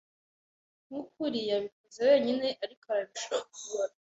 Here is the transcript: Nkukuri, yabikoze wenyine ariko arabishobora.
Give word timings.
Nkukuri, 0.85 1.39
yabikoze 1.49 1.99
wenyine 2.09 2.47
ariko 2.63 2.85
arabishobora. 2.95 3.93